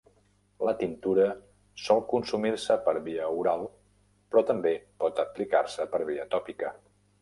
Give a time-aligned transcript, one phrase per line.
[0.67, 1.27] La tintura
[1.83, 6.79] sol consumir-se per via oral però també pot aplicar-se per via tòpica.